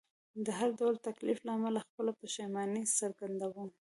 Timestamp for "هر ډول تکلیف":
0.57-1.39